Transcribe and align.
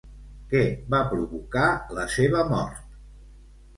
Què 0.53 0.61
va 0.93 1.01
provocar 1.11 1.67
la 2.01 2.07
seva 2.17 2.43
mort? 2.55 2.85